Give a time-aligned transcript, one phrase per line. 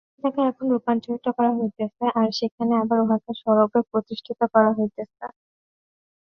[0.11, 5.25] চিন্তাকে এখন রূপান্তরিত করা হইতেছে, আর সেখানে আবার উহাকে স্বরূপে প্রতিষ্ঠিত করা হইতেছে।